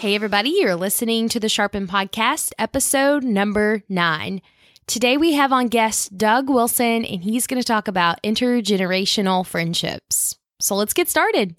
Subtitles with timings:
[0.00, 4.42] Hey, everybody, you're listening to the Sharpen Podcast, episode number nine.
[4.86, 10.36] Today we have on guest Doug Wilson, and he's going to talk about intergenerational friendships.
[10.60, 11.56] So let's get started.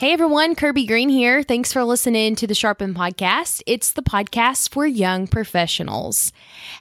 [0.00, 1.44] Hey everyone, Kirby Green here.
[1.44, 3.62] Thanks for listening to the Sharpen Podcast.
[3.64, 6.32] It's the podcast for young professionals.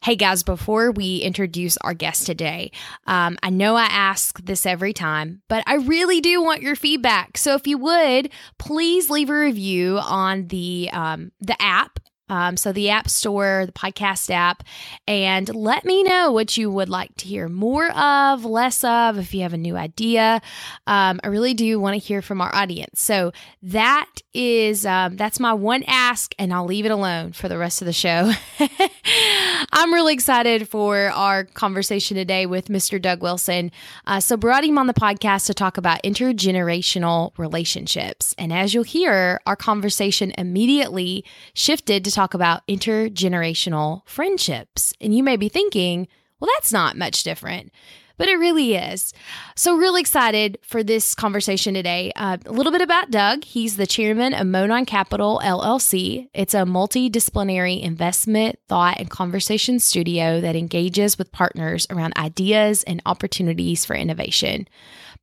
[0.01, 2.71] Hey guys, before we introduce our guest today,
[3.05, 7.37] um, I know I ask this every time, but I really do want your feedback.
[7.37, 11.99] So if you would, please leave a review on the um, the app
[12.33, 14.63] um, so, the App Store, the podcast app,
[15.07, 19.35] and let me know what you would like to hear more of, less of, if
[19.35, 20.41] you have a new idea.
[20.87, 23.03] Um, I really do want to hear from our audience.
[23.03, 27.57] So, that is um, that's my one ask, and I'll leave it alone for the
[27.59, 28.31] rest of the show.
[29.71, 32.99] I'm really excited for our conversation today with Mr.
[32.99, 33.71] Doug Wilson.
[34.07, 38.33] Uh, so, brought him on the podcast to talk about intergenerational relationships.
[38.39, 44.93] And as you'll hear, our conversation immediately shifted to talk about intergenerational friendships.
[45.01, 46.07] And you may be thinking,
[46.39, 47.71] well, that's not much different
[48.17, 49.13] but it really is.
[49.55, 52.11] So, really excited for this conversation today.
[52.15, 53.43] Uh, a little bit about Doug.
[53.43, 56.29] He's the chairman of Monon Capital LLC.
[56.33, 63.01] It's a multidisciplinary investment, thought, and conversation studio that engages with partners around ideas and
[63.05, 64.67] opportunities for innovation.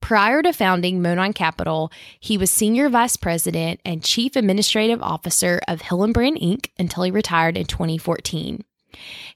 [0.00, 5.82] Prior to founding Monon Capital, he was senior vice president and chief administrative officer of
[5.82, 6.70] Hillenbrand Inc.
[6.78, 8.64] until he retired in 2014.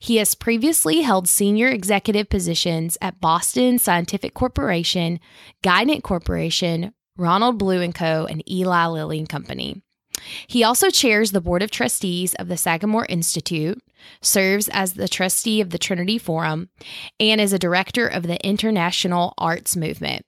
[0.01, 5.21] He has previously held senior executive positions at Boston Scientific Corporation,
[5.63, 9.83] Guidant Corporation, Ronald Blue & Co., and Eli Lilly and Company.
[10.47, 13.81] He also chairs the board of trustees of the Sagamore Institute,
[14.21, 16.71] serves as the trustee of the Trinity Forum,
[17.21, 20.25] and is a director of the International Arts Movement.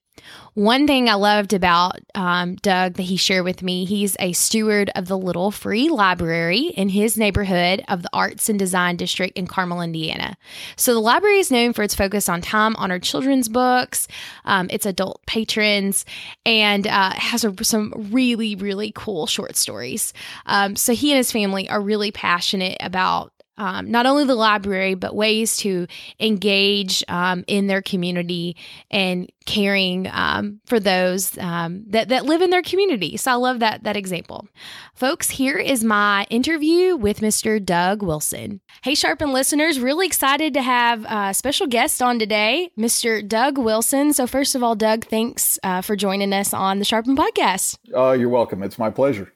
[0.54, 4.90] One thing I loved about um, Doug that he shared with me, he's a steward
[4.94, 9.46] of the Little Free Library in his neighborhood of the Arts and Design District in
[9.46, 10.38] Carmel, Indiana.
[10.76, 14.08] So the library is known for its focus on time honored children's books,
[14.46, 16.06] um, its adult patrons,
[16.46, 20.14] and uh, has a, some really, really cool short stories.
[20.46, 24.94] Um, so he and his family are really passionate about um, not only the library,
[24.94, 25.86] but ways to
[26.20, 28.56] engage um, in their community
[28.90, 33.16] and caring um, for those um, that, that live in their community.
[33.16, 34.48] So I love that that example.
[34.94, 37.64] Folks, here is my interview with Mr.
[37.64, 38.60] Doug Wilson.
[38.82, 43.26] Hey, Sharpen listeners, really excited to have a special guest on today, Mr.
[43.26, 44.12] Doug Wilson.
[44.12, 47.78] So first of all, Doug, thanks uh, for joining us on the Sharpen podcast.
[47.94, 48.62] Oh, you're welcome.
[48.62, 49.32] It's my pleasure.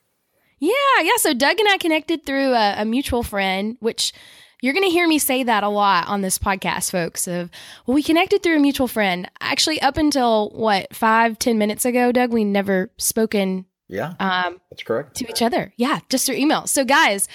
[0.60, 0.72] Yeah,
[1.02, 1.16] yeah.
[1.16, 4.12] So Doug and I connected through a, a mutual friend, which
[4.60, 7.26] you're going to hear me say that a lot on this podcast, folks.
[7.26, 7.50] Of
[7.86, 9.30] well, we connected through a mutual friend.
[9.40, 13.64] Actually, up until what five, ten minutes ago, Doug, we never spoken.
[13.88, 15.16] Yeah, um, that's correct.
[15.16, 16.66] To each other, yeah, just through email.
[16.66, 17.26] So, guys,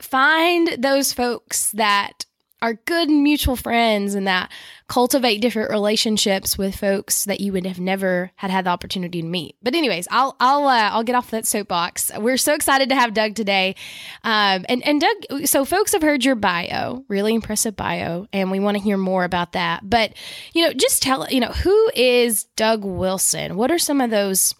[0.00, 2.24] find those folks that
[2.62, 4.50] are good mutual friends and that
[4.86, 9.26] cultivate different relationships with folks that you would have never had had the opportunity to
[9.26, 9.56] meet.
[9.62, 12.12] But anyways, I'll I'll uh, I'll get off that soapbox.
[12.16, 13.74] We're so excited to have Doug today,
[14.22, 15.46] um, and and Doug.
[15.46, 19.24] So folks have heard your bio, really impressive bio, and we want to hear more
[19.24, 19.88] about that.
[19.88, 20.14] But
[20.52, 23.56] you know, just tell you know who is Doug Wilson.
[23.56, 24.54] What are some of those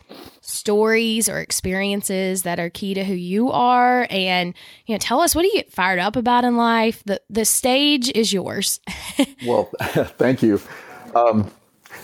[0.52, 4.06] stories or experiences that are key to who you are.
[4.10, 4.54] And
[4.86, 7.02] you know tell us what do you get fired up about in life?
[7.04, 8.80] The the stage is yours.
[9.46, 10.60] Well thank you.
[11.14, 11.50] Um,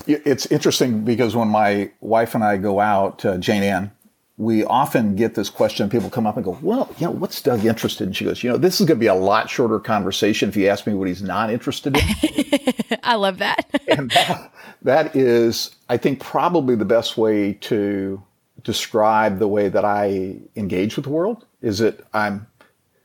[0.07, 3.91] it's interesting because when my wife and i go out uh, jane ann
[4.37, 5.91] we often get this question.
[5.91, 8.13] People come up and go well you know what's doug interested in?
[8.13, 10.69] She goes you know this is going to be a lot shorter conversation if you
[10.69, 12.99] ask me what he's not interested in.
[13.03, 13.67] I love that.
[13.89, 18.23] And that, that is i think probably the best way to
[18.63, 22.47] describe the way that I engage with the world is that I'm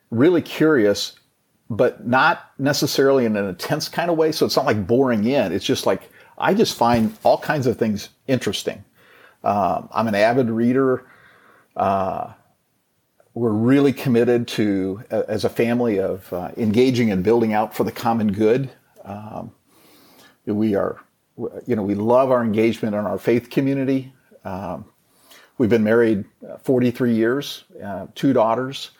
[0.09, 1.14] really curious,
[1.69, 4.31] but not necessarily in an intense kind of way.
[4.31, 5.52] So it's not like boring in.
[5.52, 8.84] It's just like I just find all kinds of things interesting.
[9.44, 11.05] Um, I'm an avid reader.
[11.76, 12.34] Uh,
[13.34, 17.91] we're really committed to, as a family, of uh, engaging and building out for the
[17.91, 18.70] common good.
[19.03, 19.52] Um,
[20.46, 20.99] we are,
[21.66, 24.14] you know, we love our engagement in our faith community.
[24.46, 24.85] Um,
[25.58, 28.91] We've been married uh, 43 years, uh, two daughters.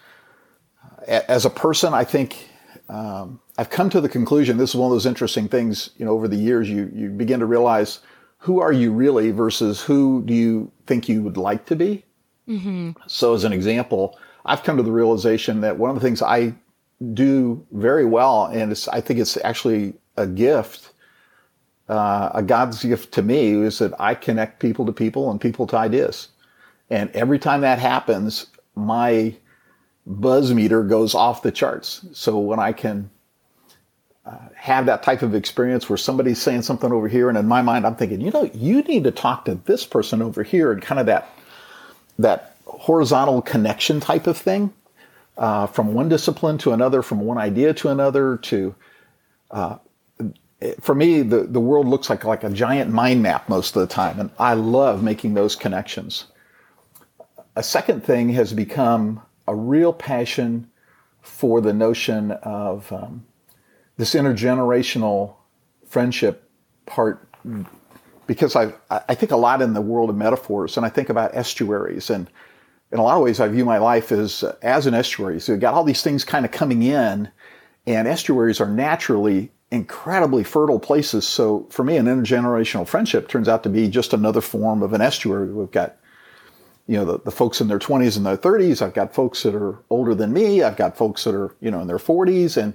[1.08, 2.50] As a person, I think
[2.90, 4.58] um, I've come to the conclusion.
[4.58, 5.90] This is one of those interesting things.
[5.98, 8.00] You know, over the years, you you begin to realize
[8.38, 12.04] who are you really versus who do you think you would like to be.
[12.48, 12.92] Mm-hmm.
[13.08, 16.54] So, as an example, I've come to the realization that one of the things I
[17.14, 20.92] do very well, and I think it's actually a gift,
[21.88, 25.66] uh, a God's gift to me is that I connect people to people and people
[25.68, 26.30] to ideas.
[26.94, 28.46] And every time that happens,
[28.76, 29.34] my
[30.06, 32.06] buzz meter goes off the charts.
[32.14, 33.10] So when I can
[34.28, 37.64] uh, have that type of experience where somebody's saying something over here, and in my
[37.64, 40.84] mind, I'm thinking, you know, you need to talk to this person over here, and
[40.84, 41.32] kind of that
[42.20, 44.72] that horizontal connection type of thing,
[45.40, 48.76] uh, from one discipline to another, from one idea to another, to
[49.50, 49.78] uh,
[50.80, 53.92] for me, the, the world looks like like a giant mind map most of the
[53.92, 56.26] time, and I love making those connections.
[57.56, 60.70] A second thing has become a real passion
[61.22, 63.26] for the notion of um,
[63.98, 65.36] this intergenerational
[65.86, 66.50] friendship
[66.86, 67.28] part
[68.26, 71.36] because I, I think a lot in the world of metaphors and I think about
[71.36, 72.30] estuaries and
[72.92, 75.40] in a lot of ways I view my life as as an estuary.
[75.40, 77.30] So you've got all these things kind of coming in
[77.86, 81.28] and estuaries are naturally incredibly fertile places.
[81.28, 85.02] So for me, an intergenerational friendship turns out to be just another form of an
[85.02, 85.52] estuary.
[85.52, 85.98] We've got,
[86.88, 88.82] you know, the, the folks in their 20s and their 30s.
[88.82, 90.64] I've got folks that are older than me.
[90.64, 92.62] I've got folks that are, you know, in their 40s.
[92.62, 92.74] And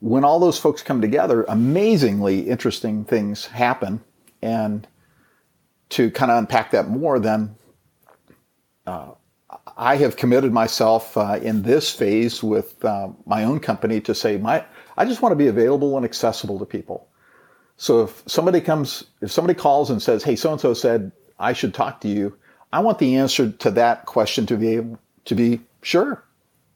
[0.00, 4.02] when all those folks come together, amazingly interesting things happen.
[4.42, 4.86] And
[5.90, 7.54] to kind of unpack that more, then
[8.86, 9.12] uh,
[9.76, 14.36] I have committed myself uh, in this phase with uh, my own company to say
[14.36, 14.64] my
[14.96, 17.08] I just want to be available and accessible to people.
[17.76, 21.52] So if somebody comes, if somebody calls and says, "Hey, so and so said I
[21.52, 22.36] should talk to you,"
[22.72, 26.24] I want the answer to that question to be able to be sure,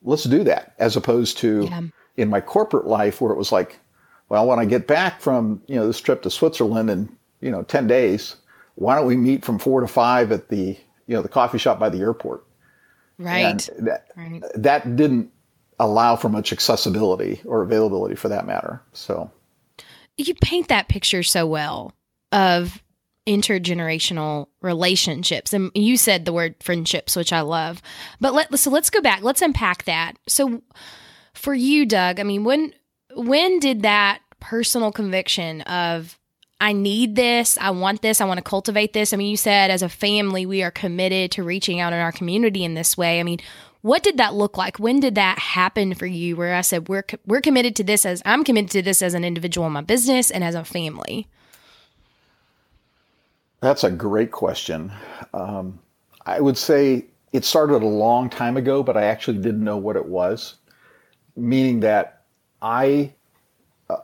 [0.03, 1.83] let's do that, as opposed to yeah
[2.17, 3.79] in my corporate life where it was like,
[4.29, 7.63] well, when I get back from, you know, this trip to Switzerland in, you know,
[7.63, 8.37] 10 days,
[8.77, 11.79] why don't we meet from four to five at the, you know, the coffee shop
[11.79, 12.45] by the airport?
[13.19, 13.69] Right.
[13.69, 14.43] And that, right.
[14.55, 15.31] that didn't
[15.79, 18.81] allow for much accessibility or availability for that matter.
[18.93, 19.31] So
[20.17, 21.93] you paint that picture so well
[22.31, 22.83] of
[23.27, 27.81] intergenerational relationships and you said the word friendships which i love
[28.21, 30.61] but let so let's go back let's unpack that so
[31.35, 32.75] for you, Doug, I mean, when
[33.15, 36.19] when did that personal conviction of
[36.61, 39.13] I need this, I want this, I want to cultivate this?
[39.13, 42.13] I mean, you said as a family we are committed to reaching out in our
[42.13, 43.19] community in this way.
[43.19, 43.41] I mean,
[43.81, 44.79] what did that look like?
[44.79, 48.23] When did that happen for you where I said we're we're committed to this as
[48.25, 51.27] I'm committed to this as an individual in my business and as a family?
[53.63, 54.93] That's a great question.
[55.33, 55.79] Um,
[56.27, 59.97] I would say it started a long time ago, but I actually didn't know what
[59.97, 60.57] it was
[61.37, 62.23] meaning that
[62.61, 63.13] I,
[63.89, 63.97] uh,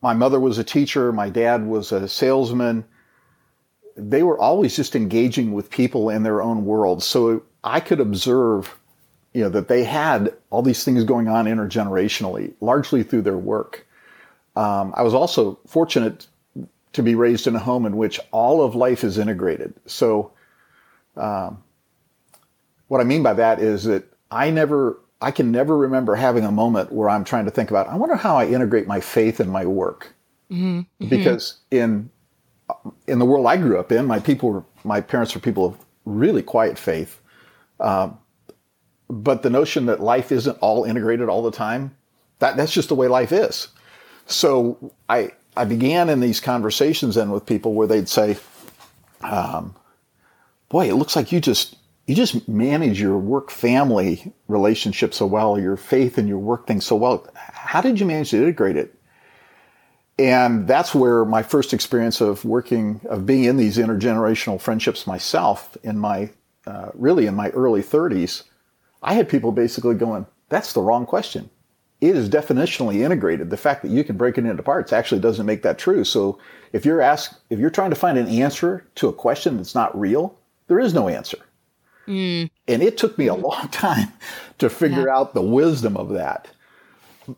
[0.00, 2.84] my mother was a teacher, my dad was a salesman.
[3.96, 7.02] They were always just engaging with people in their own world.
[7.02, 8.74] So I could observe,
[9.34, 13.86] you know, that they had all these things going on intergenerationally, largely through their work.
[14.56, 16.26] Um, I was also fortunate
[16.92, 19.74] to be raised in a home in which all of life is integrated.
[19.86, 20.32] So,
[21.16, 21.62] um,
[22.88, 26.50] what I mean by that is that I never I can never remember having a
[26.50, 29.48] moment where I'm trying to think about, I wonder how I integrate my faith in
[29.48, 30.14] my work.
[30.50, 31.08] Mm-hmm.
[31.08, 32.10] Because in
[33.06, 35.76] in the world I grew up in, my people were, my parents were people of
[36.04, 37.20] really quiet faith.
[37.80, 38.18] Um,
[39.08, 41.96] but the notion that life isn't all integrated all the time,
[42.38, 43.68] that, that's just the way life is.
[44.26, 48.38] So I, I began in these conversations then with people where they'd say,
[49.20, 49.74] um,
[50.68, 51.76] boy, it looks like you just
[52.06, 56.80] you just manage your work family relationship so well, your faith and your work thing
[56.80, 57.28] so well.
[57.34, 58.94] How did you manage to integrate it?
[60.18, 65.76] And that's where my first experience of working, of being in these intergenerational friendships myself
[65.82, 66.30] in my,
[66.66, 68.42] uh, really in my early 30s,
[69.02, 71.50] I had people basically going, that's the wrong question.
[72.02, 73.50] It is definitionally integrated.
[73.50, 76.02] The fact that you can break it into parts actually doesn't make that true.
[76.02, 76.36] So
[76.72, 79.98] if you're asked, if you're trying to find an answer to a question that's not
[79.98, 81.38] real, there is no answer.
[82.08, 82.50] Mm.
[82.66, 84.12] And it took me a long time
[84.58, 85.16] to figure yeah.
[85.16, 86.48] out the wisdom of that.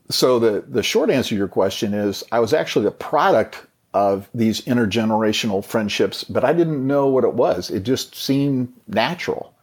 [0.09, 4.30] So the, the short answer to your question is I was actually a product of
[4.33, 7.68] these intergenerational friendships, but I didn't know what it was.
[7.68, 9.54] It just seemed natural.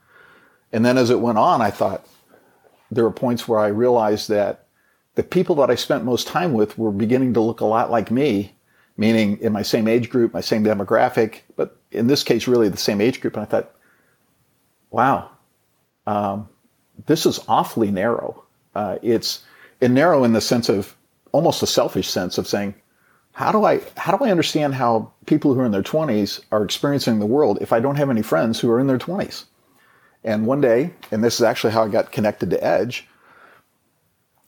[0.72, 2.06] And then as it went on, I thought
[2.92, 4.61] there were points where I realized that
[5.16, 8.12] the people that I spent most time with were beginning to look a lot like
[8.12, 8.54] me,
[8.98, 12.78] meaning in my same age group, my same demographic, but in this case, really the
[12.78, 13.36] same age group.
[13.36, 13.76] And I thought,
[14.90, 15.30] wow,
[16.08, 16.48] um,
[17.06, 18.44] this is awfully narrow.
[18.74, 19.44] Uh, it's
[19.82, 20.96] and narrow in the sense of
[21.32, 22.76] almost a selfish sense of saying,
[23.34, 26.64] how do I how do I understand how people who are in their 20s are
[26.64, 29.46] experiencing the world if I don't have any friends who are in their 20s?
[30.24, 33.08] And one day, and this is actually how I got connected to Edge,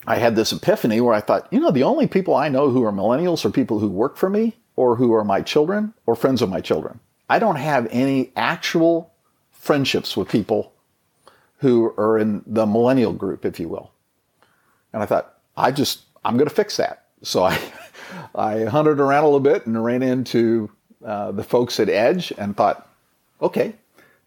[0.05, 2.83] I had this epiphany where I thought, you know, the only people I know who
[2.83, 6.41] are millennials are people who work for me or who are my children or friends
[6.41, 6.99] of my children.
[7.29, 9.11] I don't have any actual
[9.51, 10.73] friendships with people
[11.59, 13.91] who are in the millennial group, if you will.
[14.91, 17.05] And I thought, I just, I'm going to fix that.
[17.21, 17.57] So I,
[18.35, 20.69] I hunted around a little bit and ran into
[21.05, 22.89] uh, the folks at Edge and thought,
[23.41, 23.73] okay,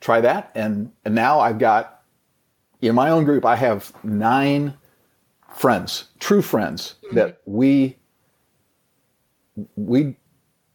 [0.01, 0.51] try that.
[0.55, 2.03] And, and now I've got,
[2.81, 4.75] in my own group, I have nine
[5.57, 7.97] friends, true friends that we,
[9.77, 10.17] we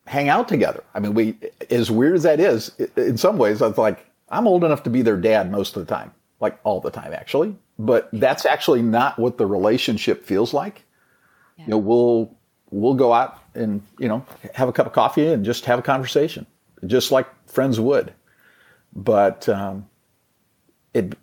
[0.07, 0.83] hang out together.
[0.93, 1.38] I mean, we,
[1.69, 4.89] as weird as that is, in some ways, I was like, I'm old enough to
[4.89, 7.55] be their dad most of the time like all the time actually.
[7.79, 10.83] But that's actually not what the relationship feels like.
[11.57, 11.65] Yeah.
[11.65, 12.35] you know we'll
[12.71, 15.81] we'll go out and you know have a cup of coffee and just have a
[15.81, 16.45] conversation
[16.85, 18.13] just like friends would.
[18.93, 19.88] But um,
[20.93, 21.13] it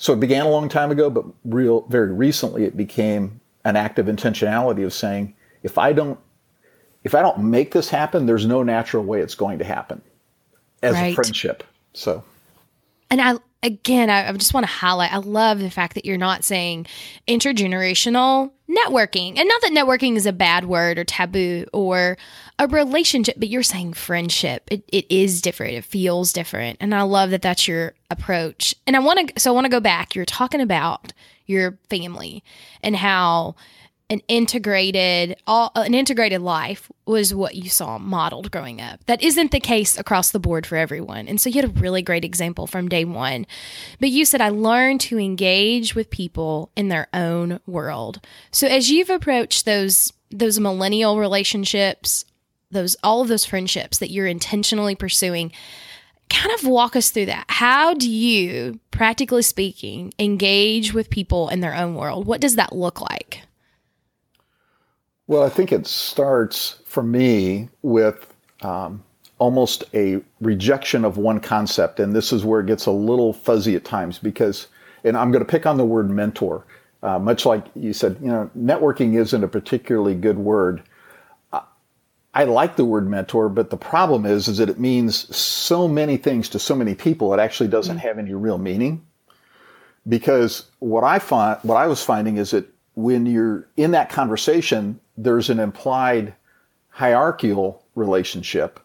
[0.00, 3.98] so it began a long time ago but real very recently it became an act
[3.98, 6.18] of intentionality of saying if i don't
[7.04, 10.00] if i don't make this happen there's no natural way it's going to happen
[10.82, 11.12] as right.
[11.12, 12.24] a friendship so
[13.10, 15.12] and I again, I, I just want to highlight.
[15.12, 16.86] I love the fact that you're not saying
[17.28, 22.16] intergenerational networking, and not that networking is a bad word or taboo or
[22.58, 24.68] a relationship, but you're saying friendship.
[24.70, 25.74] It, it is different.
[25.74, 28.74] It feels different, and I love that that's your approach.
[28.86, 30.14] And I want to, so I want to go back.
[30.14, 31.12] You're talking about
[31.46, 32.44] your family
[32.82, 33.56] and how
[34.10, 39.04] an integrated all uh, an integrated life was what you saw modeled growing up.
[39.06, 41.28] That isn't the case across the board for everyone.
[41.28, 43.46] And so you had a really great example from day 1.
[44.00, 48.20] But you said I learned to engage with people in their own world.
[48.50, 52.24] So as you've approached those those millennial relationships,
[52.70, 55.52] those all of those friendships that you're intentionally pursuing,
[56.28, 57.44] kind of walk us through that.
[57.48, 62.26] How do you, practically speaking, engage with people in their own world?
[62.26, 63.42] What does that look like?
[65.30, 69.04] Well, I think it starts for me with um,
[69.38, 72.00] almost a rejection of one concept.
[72.00, 74.66] And this is where it gets a little fuzzy at times because,
[75.04, 76.64] and I'm going to pick on the word mentor.
[77.04, 80.82] Uh, much like you said, you know, networking isn't a particularly good word.
[82.34, 86.16] I like the word mentor, but the problem is, is that it means so many
[86.16, 87.32] things to so many people.
[87.32, 88.06] It actually doesn't mm-hmm.
[88.08, 89.06] have any real meaning.
[90.08, 94.98] Because what I find, what I was finding is that when you're in that conversation,
[95.22, 96.34] there's an implied
[96.88, 98.80] hierarchical relationship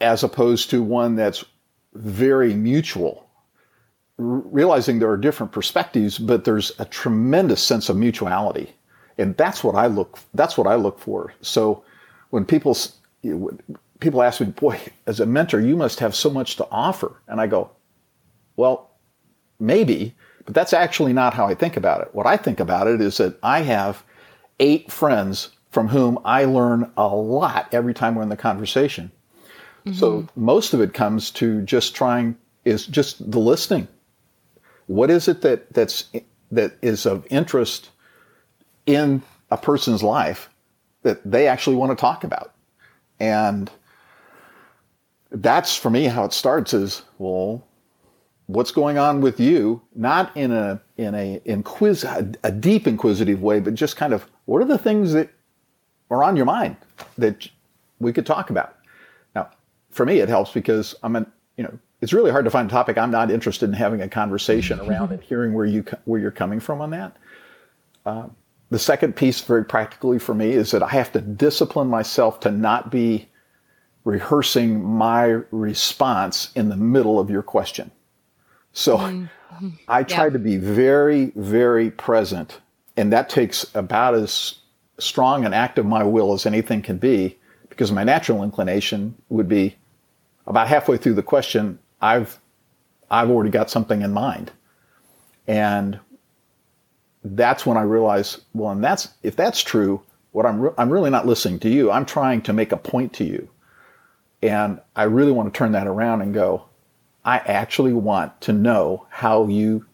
[0.00, 1.44] as opposed to one that's
[1.94, 3.28] very mutual.
[4.18, 8.74] Realizing there are different perspectives, but there's a tremendous sense of mutuality.
[9.18, 11.34] And that's what I look, that's what I look for.
[11.40, 11.82] So
[12.30, 12.76] when people,
[14.00, 17.16] people ask me, boy, as a mentor, you must have so much to offer.
[17.26, 17.70] And I go,
[18.56, 18.90] well,
[19.58, 20.14] maybe,
[20.44, 22.10] but that's actually not how I think about it.
[22.12, 24.04] What I think about it is that I have
[24.60, 29.10] eight friends from whom I learn a lot every time we're in the conversation.
[29.84, 29.98] Mm-hmm.
[29.98, 33.86] So most of it comes to just trying is just the listening.
[34.86, 36.10] What is it that that's
[36.50, 37.90] that is of interest
[38.86, 40.48] in a person's life
[41.02, 42.54] that they actually want to talk about?
[43.20, 43.70] And
[45.30, 47.66] that's for me how it starts is well
[48.46, 53.42] what's going on with you not in a in a inquis a, a deep inquisitive
[53.42, 55.30] way but just kind of what are the things that
[56.10, 56.76] are on your mind
[57.18, 57.48] that
[58.00, 58.76] we could talk about?
[59.34, 59.50] Now,
[59.90, 62.72] for me, it helps because I'm an, you know, it's really hard to find a
[62.72, 66.30] topic I'm not interested in having a conversation around and hearing where you where you're
[66.30, 67.16] coming from on that.
[68.04, 68.26] Uh,
[68.70, 72.50] the second piece, very practically for me, is that I have to discipline myself to
[72.50, 73.28] not be
[74.04, 77.90] rehearsing my response in the middle of your question.
[78.72, 79.68] So mm-hmm.
[79.88, 80.30] I try yeah.
[80.30, 82.60] to be very, very present
[82.96, 84.56] and that takes about as
[84.98, 87.38] strong an act of my will as anything can be
[87.68, 89.76] because my natural inclination would be
[90.46, 92.38] about halfway through the question i've
[93.10, 94.50] i've already got something in mind.
[95.46, 96.00] And
[97.22, 100.00] that's when i realize well and that's if that's true
[100.30, 101.90] what i'm re- i'm really not listening to you.
[101.90, 103.48] I'm trying to make a point to you.
[104.42, 106.64] And i really want to turn that around and go
[107.24, 109.84] i actually want to know how you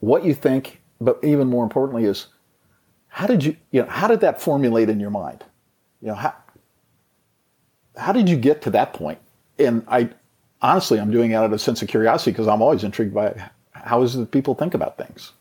[0.00, 2.28] what you think but even more importantly is
[3.08, 5.44] how did you, you know, how did that formulate in your mind?
[6.00, 6.34] You know, how,
[7.96, 9.00] how did you get to that?
[9.58, 10.10] And I,
[10.60, 13.50] honestly, I'm doing it out of a sense of curiosity because I'm always intrigued by
[13.70, 15.32] how is it that people think about things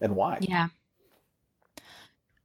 [0.00, 0.38] and why.
[0.40, 0.68] Yeah.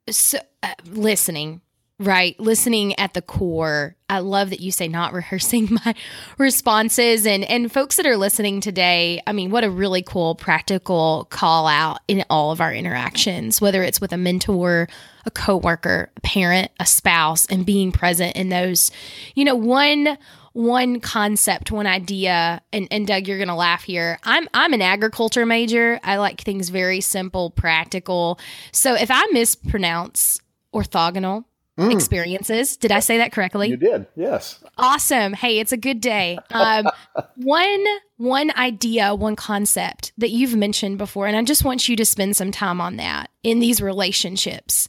[0.09, 1.61] So, uh, listening,
[2.01, 2.37] Right.
[2.39, 3.95] Listening at the core.
[4.09, 5.93] I love that you say not rehearsing my
[6.39, 11.27] responses and and folks that are listening today, I mean, what a really cool practical
[11.29, 14.89] call out in all of our interactions, whether it's with a mentor,
[15.25, 18.89] a coworker, a parent, a spouse and being present in those.
[19.35, 20.17] You know, one
[20.53, 24.17] one concept, one idea, and, and Doug, you're gonna laugh here.
[24.23, 25.99] I'm I'm an agriculture major.
[26.03, 28.39] I like things very simple, practical.
[28.71, 30.39] So if I mispronounce
[30.73, 31.45] orthogonal
[31.81, 31.93] mm.
[31.93, 32.77] experiences.
[32.77, 33.69] Did I say that correctly?
[33.69, 34.07] You did.
[34.15, 34.59] Yes.
[34.77, 35.33] Awesome.
[35.33, 36.37] Hey, it's a good day.
[36.51, 36.87] Um,
[37.35, 37.85] one
[38.17, 42.35] one idea, one concept that you've mentioned before, and I just want you to spend
[42.35, 44.87] some time on that in these relationships.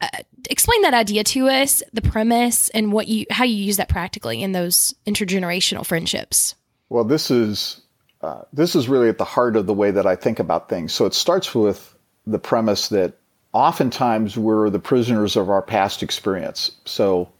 [0.00, 0.08] Uh,
[0.48, 4.42] explain that idea to us, the premise, and what you how you use that practically
[4.42, 6.54] in those intergenerational friendships.
[6.88, 7.80] Well, this is
[8.22, 10.92] uh, this is really at the heart of the way that I think about things.
[10.92, 11.94] So it starts with
[12.26, 13.14] the premise that
[13.52, 16.72] oftentimes we're the prisoners of our past experience.
[16.84, 17.32] So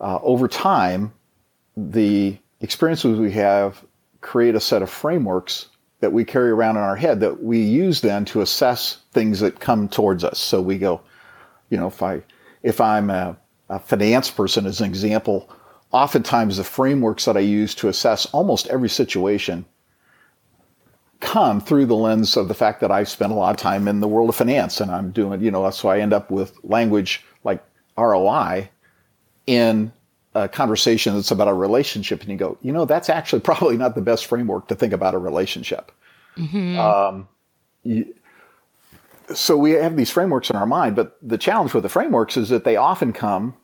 [0.00, 1.12] uh, over time,
[1.76, 3.84] the experiences we have
[4.20, 5.68] create a set of frameworks
[6.00, 9.60] that we carry around in our head that we use then to assess things that
[9.60, 10.38] come towards us.
[10.38, 11.00] So we go,
[11.70, 12.22] you know, if I
[12.62, 13.36] if I'm a,
[13.68, 15.50] a finance person as an example,
[15.92, 19.64] oftentimes the frameworks that I use to assess almost every situation
[21.20, 24.00] come through the lens of the fact that I've spent a lot of time in
[24.00, 27.24] the world of finance and I'm doing, you know, so I end up with language
[27.44, 27.64] like
[27.96, 28.68] ROI
[29.46, 29.92] in
[30.34, 32.20] a conversation that's about a relationship.
[32.22, 35.14] And you go, you know, that's actually probably not the best framework to think about
[35.14, 35.92] a relationship.
[36.36, 36.78] Mm-hmm.
[36.78, 37.28] Um,
[37.82, 38.14] you,
[39.34, 42.50] so we have these frameworks in our mind, but the challenge with the frameworks is
[42.50, 43.56] that they often come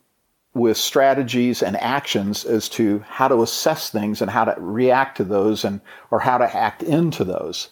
[0.53, 5.23] with strategies and actions as to how to assess things and how to react to
[5.23, 5.79] those and
[6.09, 7.69] or how to act into those.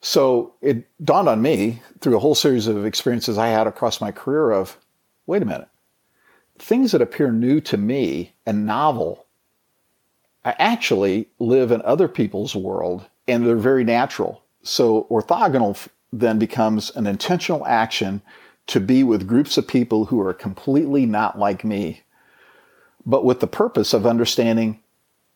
[0.00, 4.12] So it dawned on me through a whole series of experiences I had across my
[4.12, 4.76] career of,
[5.26, 5.68] wait a minute,
[6.58, 9.24] things that appear new to me and novel,
[10.44, 14.42] I actually live in other people's world and they're very natural.
[14.62, 18.20] So orthogonal then becomes an intentional action
[18.66, 22.02] to be with groups of people who are completely not like me,
[23.04, 24.80] but with the purpose of understanding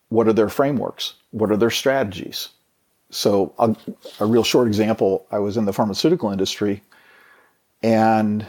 [0.09, 2.49] what are their frameworks, what are their strategies.
[3.11, 3.75] So, a,
[4.19, 6.83] a real short example I was in the pharmaceutical industry
[7.81, 8.45] and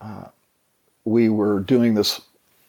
[0.00, 0.26] uh,
[1.04, 2.20] we were doing this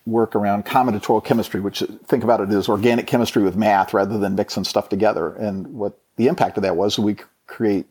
[0.06, 4.36] work around combinatorial chemistry, which think about it as organic chemistry with math rather than
[4.36, 5.34] mixing stuff together.
[5.34, 7.18] And what the impact of that was, we
[7.48, 7.88] create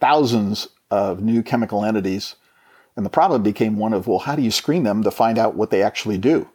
[0.00, 2.36] thousands of new chemical entities
[2.98, 5.54] and the problem became one of, well, how do you screen them to find out
[5.54, 6.48] what they actually do?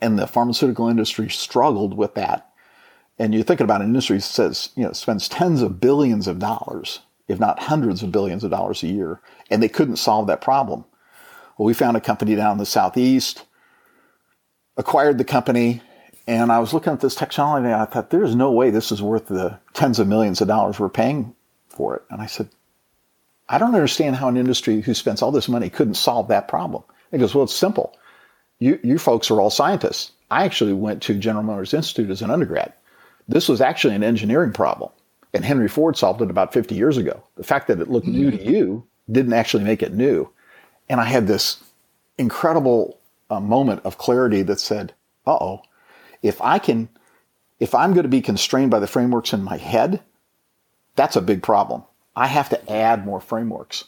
[0.00, 2.52] And the pharmaceutical industry struggled with that.
[3.18, 6.38] And you're thinking about an industry that says, you know, spends tens of billions of
[6.38, 10.40] dollars, if not hundreds of billions of dollars a year, and they couldn't solve that
[10.40, 10.84] problem.
[11.58, 13.44] Well, we found a company down in the southeast,
[14.76, 15.82] acquired the company,
[16.28, 19.02] and I was looking at this technology and I thought, there's no way this is
[19.02, 21.34] worth the tens of millions of dollars we're paying
[21.68, 22.02] for it.
[22.08, 22.50] And I said,
[23.50, 26.84] I don't understand how an industry who spends all this money couldn't solve that problem.
[27.10, 27.98] He goes, well, it's simple.
[28.60, 30.12] You, you folks are all scientists.
[30.30, 32.72] I actually went to General Motors Institute as an undergrad.
[33.26, 34.92] This was actually an engineering problem.
[35.34, 37.24] And Henry Ford solved it about 50 years ago.
[37.34, 40.30] The fact that it looked new to you didn't actually make it new.
[40.88, 41.60] And I had this
[42.18, 44.94] incredible uh, moment of clarity that said,
[45.26, 45.62] uh oh,
[46.22, 46.88] if I can,
[47.58, 50.00] if I'm going to be constrained by the frameworks in my head,
[50.94, 51.82] that's a big problem.
[52.20, 53.84] I have to add more frameworks.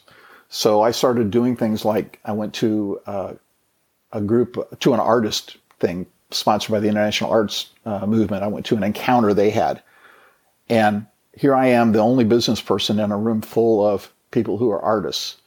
[0.49, 3.33] So I started doing things like I went to uh,
[4.11, 8.43] a group, to an artist thing sponsored by the International Arts uh, Movement.
[8.43, 9.83] I went to an encounter they had.
[10.67, 11.05] And
[11.37, 14.81] here I am, the only business person in a room full of people who are
[14.81, 15.37] artists.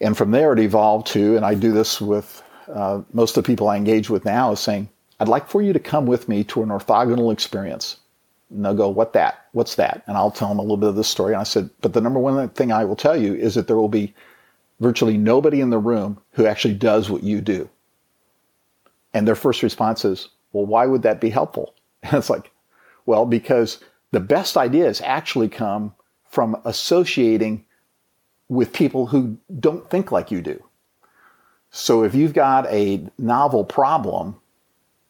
[0.00, 3.46] And from there, it evolved to, and I do this with uh, most of the
[3.46, 4.88] people I engage with now, is saying,
[5.20, 7.98] I'd like for you to come with me to an orthogonal experience.
[8.50, 9.46] And they'll go, what that?
[9.52, 10.02] What's that?
[10.06, 11.32] And I'll tell them a little bit of the story.
[11.32, 13.76] And I said, but the number one thing I will tell you is that there
[13.76, 14.14] will be
[14.80, 17.68] virtually nobody in the room who actually does what you do.
[19.12, 21.74] And their first response is, well, why would that be helpful?
[22.02, 22.50] And it's like,
[23.06, 23.80] well, because
[24.10, 25.94] the best ideas actually come
[26.28, 27.64] from associating
[28.50, 30.62] with people who don't think like you do.
[31.70, 34.36] So if you've got a novel problem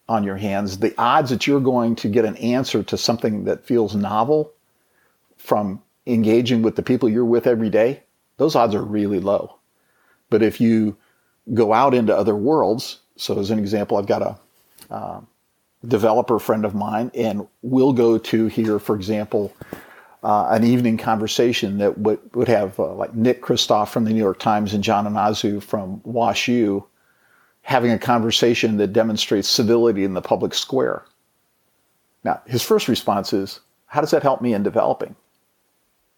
[0.09, 3.65] on your hands, the odds that you're going to get an answer to something that
[3.65, 4.53] feels novel
[5.37, 8.03] from engaging with the people you're with every day,
[8.37, 9.59] those odds are really low.
[10.31, 10.97] But if you
[11.53, 14.39] go out into other worlds, so as an example, I've got a
[14.91, 15.21] uh,
[15.87, 19.55] developer friend of mine, and we'll go to here, for example,
[20.23, 24.19] uh, an evening conversation that would, would have uh, like Nick Kristof from the New
[24.19, 26.85] York Times and John Inazu from Wash WashU
[27.65, 31.03] having a conversation that demonstrates civility in the public square.
[32.23, 35.17] Now, his first response is, How does that help me in developing?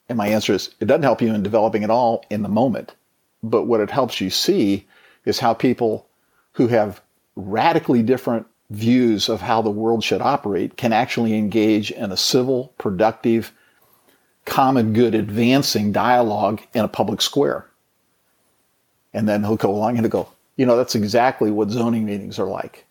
[0.08, 2.94] And my answer is, It doesn't help you in developing at all in the moment.
[3.42, 4.86] But what it helps you see
[5.24, 6.06] is how people
[6.52, 7.00] who have
[7.36, 12.72] radically different views of how the world should operate can actually engage in a civil,
[12.78, 13.52] productive,
[14.44, 17.66] common good advancing dialogue in a public square.
[19.14, 22.38] And then he'll go along and he'll go, you know, that's exactly what zoning meetings
[22.38, 22.86] are like.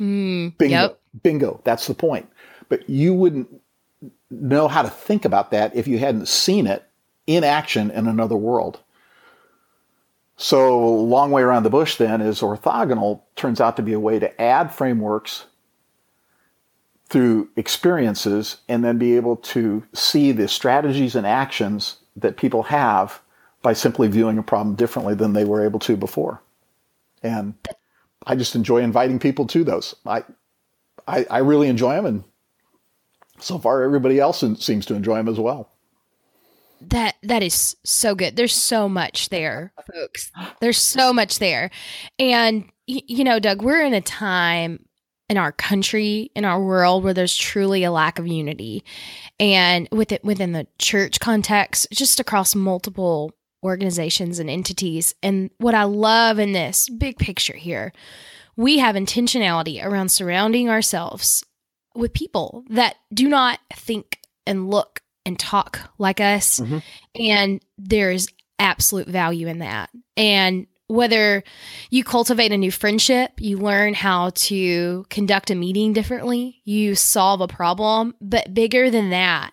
[0.00, 0.74] Mm, bingo.
[0.74, 1.00] Yep.
[1.22, 1.60] Bingo.
[1.64, 2.28] That's the point.
[2.68, 3.48] But you wouldn't
[4.30, 6.84] know how to think about that if you hadn't seen it
[7.26, 8.80] in action in another world.
[10.36, 14.20] So, long way around the bush then is orthogonal turns out to be a way
[14.20, 15.46] to add frameworks
[17.08, 23.20] through experiences and then be able to see the strategies and actions that people have
[23.62, 26.40] by simply viewing a problem differently than they were able to before.
[27.22, 27.54] And
[28.26, 29.94] I just enjoy inviting people to those.
[30.06, 30.24] I,
[31.06, 32.24] I, I really enjoy them, and
[33.40, 35.70] so far everybody else seems to enjoy them as well.
[36.80, 38.36] That that is so good.
[38.36, 40.30] There's so much there, folks.
[40.60, 41.70] There's so much there.
[42.18, 44.84] And you know, Doug, we're in a time
[45.28, 48.82] in our country, in our world where there's truly a lack of unity.
[49.38, 55.14] And with it within the church context, just across multiple organizations and entities.
[55.22, 57.92] And what I love in this big picture here,
[58.56, 61.44] we have intentionality around surrounding ourselves
[61.94, 66.60] with people that do not think and look and talk like us.
[66.60, 66.78] Mm-hmm.
[67.20, 69.90] And there's absolute value in that.
[70.16, 71.44] And whether
[71.90, 77.42] you cultivate a new friendship, you learn how to conduct a meeting differently, you solve
[77.42, 79.52] a problem, but bigger than that,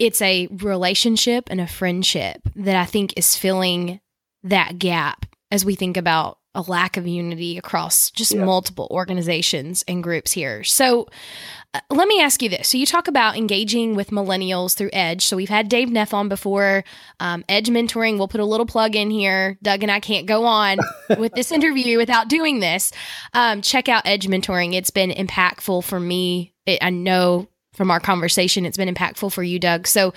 [0.00, 4.00] it's a relationship and a friendship that I think is filling
[4.42, 8.44] that gap as we think about a lack of unity across just yeah.
[8.44, 10.64] multiple organizations and groups here.
[10.64, 11.06] So,
[11.72, 12.68] uh, let me ask you this.
[12.68, 15.24] So, you talk about engaging with millennials through Edge.
[15.24, 16.82] So, we've had Dave Neff on before.
[17.20, 19.58] Um, Edge mentoring, we'll put a little plug in here.
[19.62, 20.78] Doug and I can't go on
[21.18, 22.90] with this interview without doing this.
[23.32, 24.74] Um, check out Edge mentoring.
[24.74, 26.54] It's been impactful for me.
[26.66, 29.86] It, I know from our conversation, it's been impactful for you, Doug.
[29.86, 30.12] So,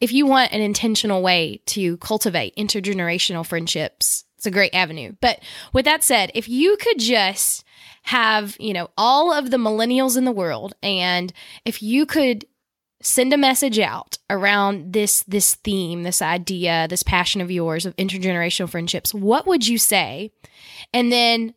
[0.00, 5.14] if you want an intentional way to cultivate intergenerational friendships, it's a great avenue.
[5.20, 5.40] But
[5.72, 7.64] with that said, if you could just
[8.02, 11.32] have, you know, all of the millennials in the world and
[11.64, 12.44] if you could
[13.02, 17.96] send a message out around this this theme, this idea, this passion of yours of
[17.96, 20.32] intergenerational friendships, what would you say?
[20.92, 21.54] And then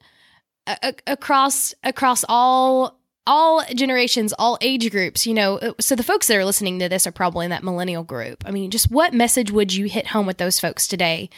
[0.68, 2.99] uh, across across all
[3.30, 6.89] all generations, all age groups, you know, uh, so the folks that are listening to
[6.89, 8.44] this are probably in that millennial group.
[8.44, 11.30] I mean, just what message would you hit home with those folks today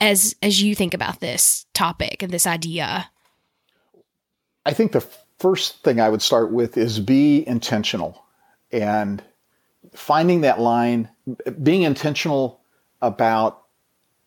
[0.00, 3.08] as as you think about this topic and this idea?
[4.66, 5.06] I think the
[5.38, 8.20] first thing I would start with is be intentional
[8.72, 9.22] and
[9.94, 11.08] finding that line,
[11.62, 12.60] being intentional
[13.00, 13.62] about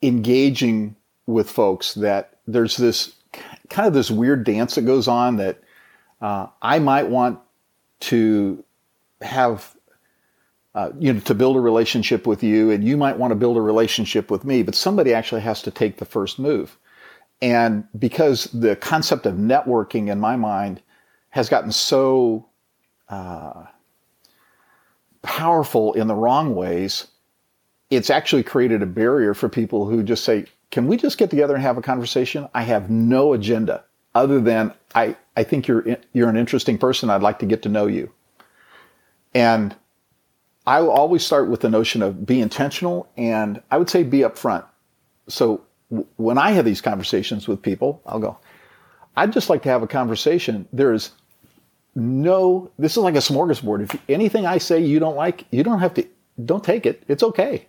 [0.01, 0.95] engaging
[1.27, 3.13] with folks that there's this
[3.69, 5.59] kind of this weird dance that goes on that
[6.23, 7.39] uh, I might want
[7.99, 8.63] to
[9.21, 9.75] have
[10.73, 13.57] uh, you know, to build a relationship with you, and you might want to build
[13.57, 16.77] a relationship with me, but somebody actually has to take the first move.
[17.41, 20.81] And because the concept of networking in my mind
[21.29, 22.47] has gotten so
[23.09, 23.65] uh,
[25.23, 27.07] powerful in the wrong ways,
[27.89, 31.53] it's actually created a barrier for people who just say, Can we just get together
[31.53, 32.47] and have a conversation?
[32.53, 33.83] I have no agenda
[34.15, 37.09] other than I, I think you're, you're an interesting person.
[37.09, 38.11] I'd like to get to know you.
[39.33, 39.75] And
[40.65, 44.19] I will always start with the notion of be intentional and I would say be
[44.19, 44.65] upfront.
[45.27, 48.37] So w- when I have these conversations with people, I'll go,
[49.15, 50.67] I'd just like to have a conversation.
[50.71, 51.11] There is
[51.95, 53.83] no, this is like a smorgasbord.
[53.83, 56.07] If anything I say you don't like, you don't have to,
[56.43, 57.03] don't take it.
[57.07, 57.67] It's okay.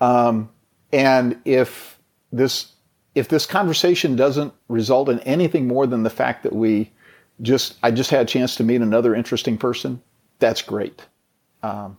[0.00, 0.50] Um,
[0.92, 1.98] and if
[2.32, 2.72] this,
[3.16, 6.92] if this conversation doesn't result in anything more than the fact that we
[7.40, 10.02] just, I just had a chance to meet another interesting person,
[10.38, 11.06] that's great.
[11.62, 11.96] Um,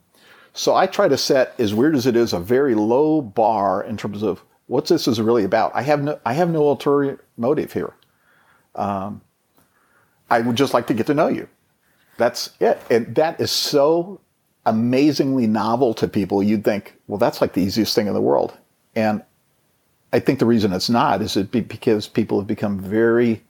[0.53, 3.97] so I try to set, as weird as it is, a very low bar in
[3.97, 5.71] terms of what this is really about.
[5.73, 7.95] I have no, I have no ulterior motive here.
[8.75, 9.21] Um,
[10.29, 11.49] I would just like to get to know you.
[12.17, 12.79] That's it.
[12.91, 14.21] And that is so
[14.67, 16.43] amazingly novel to people.
[16.43, 18.55] You'd think, well, that's like the easiest thing in the world.
[18.95, 19.23] And
[20.13, 23.43] I think the reason it's not is it be because people have become very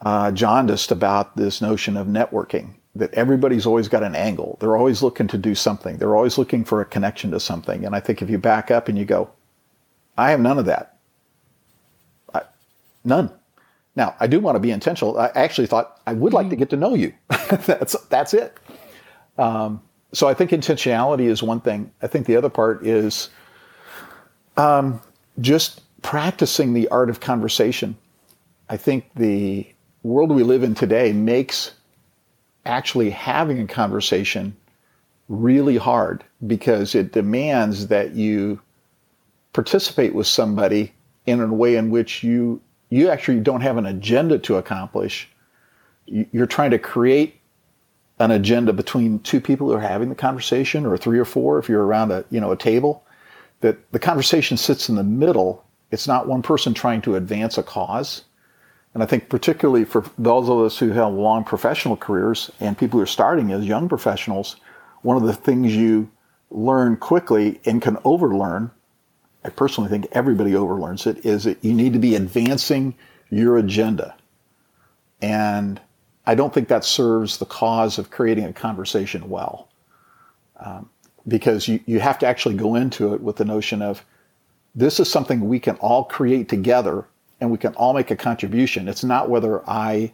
[0.00, 4.56] uh, jaundiced about this notion of networking that everybody's always got an angle.
[4.60, 5.96] They're always looking to do something.
[5.96, 7.84] They're always looking for a connection to something.
[7.84, 9.30] And I think if you back up and you go,
[10.16, 10.96] I have none of that.
[12.32, 12.42] I,
[13.04, 13.32] none.
[13.96, 15.18] Now, I do want to be intentional.
[15.18, 16.50] I actually thought I would like mm-hmm.
[16.50, 17.12] to get to know you.
[17.28, 18.56] that's that's it.
[19.38, 21.92] Um, so I think intentionality is one thing.
[22.00, 23.30] I think the other part is
[24.56, 25.00] um,
[25.40, 27.96] just practicing the art of conversation.
[28.68, 29.66] I think the
[30.02, 31.72] world we live in today makes
[32.66, 34.56] actually having a conversation
[35.28, 38.60] really hard because it demands that you
[39.52, 40.92] participate with somebody
[41.26, 45.28] in a way in which you you actually don't have an agenda to accomplish.
[46.06, 47.40] You're trying to create
[48.18, 51.68] an agenda between two people who are having the conversation, or three or four if
[51.68, 53.02] you're around a you know a table.
[53.64, 55.64] That the conversation sits in the middle.
[55.90, 58.24] It's not one person trying to advance a cause.
[58.92, 62.98] And I think particularly for those of us who have long professional careers and people
[62.98, 64.56] who are starting as young professionals,
[65.00, 66.10] one of the things you
[66.50, 68.70] learn quickly and can overlearn,
[69.46, 72.94] I personally think everybody overlearns it, is that you need to be advancing
[73.30, 74.14] your agenda.
[75.22, 75.80] And
[76.26, 79.70] I don't think that serves the cause of creating a conversation well.
[80.60, 80.90] Um,
[81.26, 84.04] because you, you have to actually go into it with the notion of
[84.74, 87.06] this is something we can all create together
[87.40, 88.88] and we can all make a contribution.
[88.88, 90.12] It's not whether I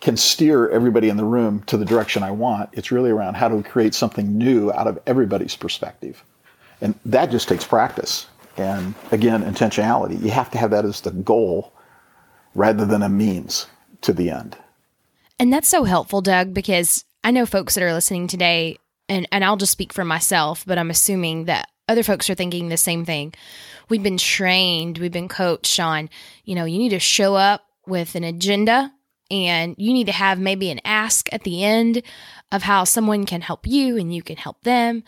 [0.00, 2.70] can steer everybody in the room to the direction I want.
[2.72, 6.24] It's really around how do we create something new out of everybody's perspective.
[6.80, 8.26] And that just takes practice.
[8.56, 10.20] And again, intentionality.
[10.22, 11.72] You have to have that as the goal
[12.54, 13.66] rather than a means
[14.00, 14.56] to the end.
[15.38, 18.78] And that's so helpful, Doug, because I know folks that are listening today,
[19.10, 22.68] and, and I'll just speak for myself, but I'm assuming that other folks are thinking
[22.68, 23.34] the same thing.
[23.88, 26.08] We've been trained, we've been coached on,
[26.44, 28.92] you know, you need to show up with an agenda
[29.28, 32.02] and you need to have maybe an ask at the end
[32.52, 35.02] of how someone can help you and you can help them.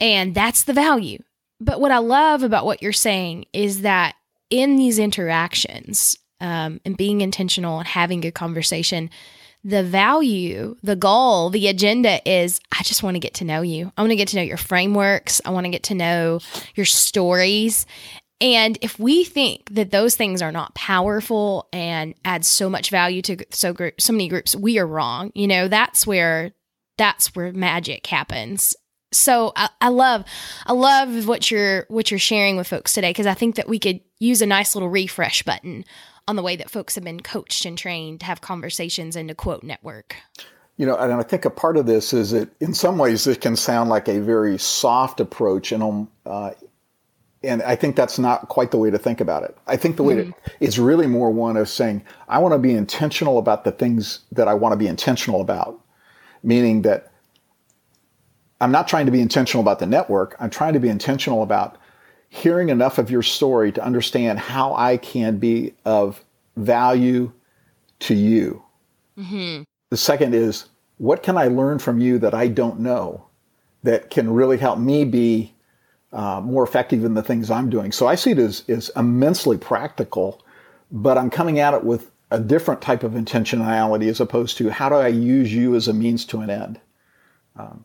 [0.00, 1.18] And that's the value.
[1.60, 4.14] But what I love about what you're saying is that
[4.48, 9.10] in these interactions um, and being intentional and having a conversation,
[9.62, 13.92] the value, the goal, the agenda is I just want to get to know you.
[13.96, 15.40] I want to get to know your frameworks.
[15.44, 16.40] I want to get to know
[16.74, 17.86] your stories.
[18.40, 23.20] And if we think that those things are not powerful and add so much value
[23.22, 25.30] to so group, so many groups, we are wrong.
[25.34, 26.52] You know, that's where
[26.96, 28.74] that's where magic happens.
[29.12, 30.24] So I, I love
[30.66, 33.78] I love what you're what you're sharing with folks today because I think that we
[33.78, 35.84] could use a nice little refresh button
[36.30, 39.34] on the way that folks have been coached and trained to have conversations and to
[39.34, 40.14] quote network.
[40.76, 43.40] You know, and I think a part of this is that in some ways it
[43.40, 46.52] can sound like a very soft approach, and um, uh,
[47.42, 49.58] and I think that's not quite the way to think about it.
[49.66, 50.30] I think the way mm-hmm.
[50.30, 54.20] to, it's really more one of saying I want to be intentional about the things
[54.30, 55.80] that I want to be intentional about,
[56.44, 57.10] meaning that
[58.60, 60.36] I'm not trying to be intentional about the network.
[60.38, 61.76] I'm trying to be intentional about
[62.30, 66.24] hearing enough of your story to understand how I can be of
[66.56, 67.32] value
[67.98, 68.62] to you.
[69.18, 69.64] Mm-hmm.
[69.90, 70.66] The second is,
[70.98, 73.26] what can I learn from you that I don't know
[73.82, 75.52] that can really help me be
[76.12, 77.90] uh, more effective in the things I'm doing?
[77.90, 80.40] So I see it as, as immensely practical,
[80.92, 84.88] but I'm coming at it with a different type of intentionality as opposed to how
[84.88, 86.80] do I use you as a means to an end.
[87.56, 87.84] Um,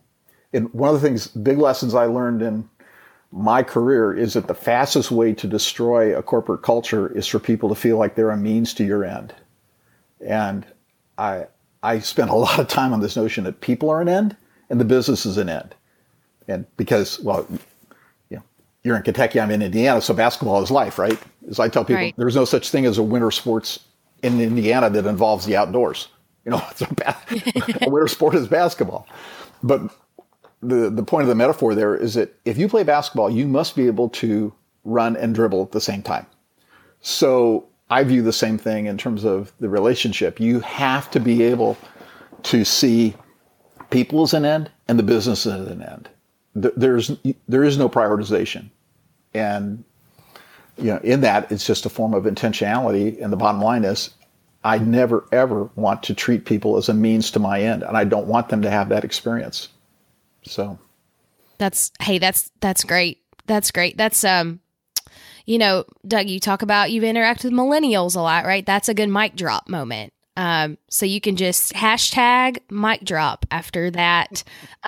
[0.54, 2.70] and one of the things, big lessons I learned in
[3.36, 7.68] my career is that the fastest way to destroy a corporate culture is for people
[7.68, 9.36] to feel like they're a means to your end.
[10.26, 10.66] And
[11.18, 11.48] I
[11.84, 14.38] I spent a lot of time on this notion that people are an end
[14.70, 15.76] and the business is an end.
[16.48, 17.46] And because, well,
[18.30, 18.44] you know,
[18.84, 21.20] you're in Kentucky, I'm in Indiana, so basketball is life, right?
[21.50, 22.16] As I tell people, right.
[22.18, 23.80] there's no such thing as a winter sports
[24.24, 26.08] in Indiana that involves the outdoors.
[26.46, 27.18] You know, a, ba-
[27.82, 29.08] a winter sport is basketball.
[29.62, 29.92] But
[30.68, 33.76] the, the point of the metaphor there is that if you play basketball, you must
[33.76, 36.26] be able to run and dribble at the same time.
[37.02, 40.40] So I view the same thing in terms of the relationship.
[40.40, 41.78] You have to be able
[42.44, 43.16] to see
[43.90, 46.10] people as an end and the business as an end.
[46.56, 47.12] There's
[47.48, 48.70] there is no prioritization,
[49.34, 49.84] and
[50.78, 53.22] you know in that it's just a form of intentionality.
[53.22, 54.12] And the bottom line is,
[54.64, 58.06] I never ever want to treat people as a means to my end, and I
[58.06, 59.68] don't want them to have that experience.
[60.46, 60.80] So
[61.58, 63.22] that's hey, that's that's great.
[63.48, 63.98] That's great.
[63.98, 64.60] That's um
[65.46, 68.66] you know, Doug, you talk about you've interacted with millennials a lot, right?
[68.66, 70.12] That's a good mic drop moment.
[70.38, 74.44] Um, so you can just hashtag mic drop after that.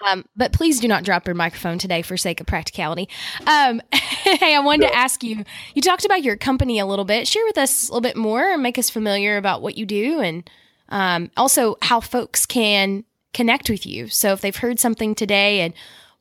[0.06, 3.08] Um, but please do not drop your microphone today for sake of practicality.
[3.46, 4.90] Um, hey, I wanted yeah.
[4.90, 7.28] to ask you, you talked about your company a little bit.
[7.28, 10.20] Share with us a little bit more and make us familiar about what you do
[10.20, 10.50] and
[10.90, 13.06] um, also how folks can
[13.38, 14.08] connect with you.
[14.08, 15.74] So if they've heard something today and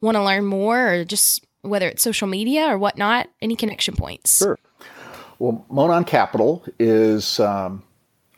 [0.03, 4.39] want to learn more, or just whether it's social media or whatnot, any connection points?
[4.39, 4.59] Sure.
[5.39, 7.83] Well, Monon Capital is um,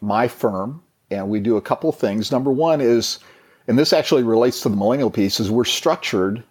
[0.00, 2.30] my firm, and we do a couple of things.
[2.30, 3.18] Number one is,
[3.66, 6.44] and this actually relates to the millennial piece, is we're structured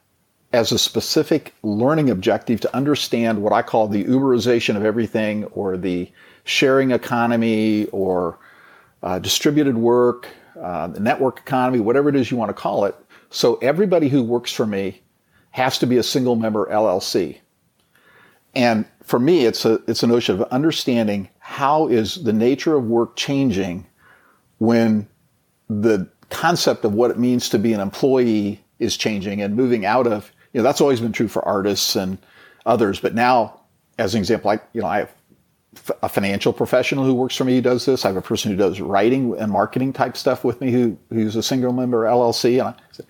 [0.52, 5.78] as a specific learning objective to understand what I call the Uberization of everything or
[5.78, 6.12] the
[6.44, 8.38] sharing economy or
[9.02, 10.28] uh, distributed work,
[10.62, 12.96] uh, the network economy, whatever it is you want to call it.
[13.30, 15.02] So everybody who works for me
[15.52, 17.38] has to be a single member LLC.
[18.56, 22.86] And for me, it's a, it's a notion of understanding how is the nature of
[22.86, 23.86] work changing
[24.60, 25.08] when
[25.70, 30.08] the concept of what it means to be an employee is changing and moving out
[30.08, 32.18] of, you know, that's always been true for artists and
[32.66, 33.00] others.
[33.00, 33.62] But now,
[33.98, 35.14] as an example, I, you know, I have
[36.04, 38.06] a financial professional who works for me who does this.
[38.06, 41.36] I have a person who does writing and marketing type stuff with me who, who's
[41.36, 42.60] a single member LLC.
[42.60, 43.04] And I, say,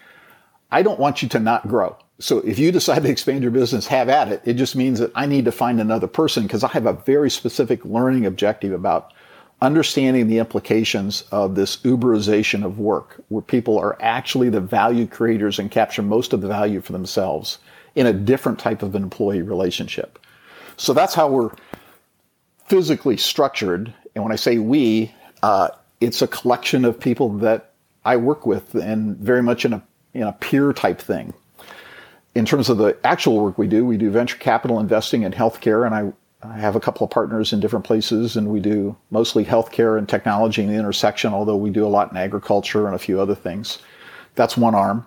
[0.71, 1.97] I don't want you to not grow.
[2.19, 4.41] So if you decide to expand your business, have at it.
[4.43, 7.30] It just means that I need to find another person because I have a very
[7.30, 9.13] specific learning objective about
[9.62, 15.58] understanding the implications of this Uberization of work, where people are actually the value creators
[15.58, 17.58] and capture most of the value for themselves
[17.95, 20.19] in a different type of an employee relationship.
[20.77, 21.51] So that's how we're
[22.67, 23.93] physically structured.
[24.13, 27.73] And when I say we, uh, it's a collection of people that
[28.06, 31.34] I work with and very much in a, in a peer type thing.
[32.36, 35.86] In terms of the actual work we do, we do venture capital investing in healthcare,
[35.86, 36.13] and I,
[36.47, 40.08] I have a couple of partners in different places, and we do mostly healthcare and
[40.08, 43.34] technology in the intersection, although we do a lot in agriculture and a few other
[43.34, 43.80] things.
[44.36, 45.06] That's one arm.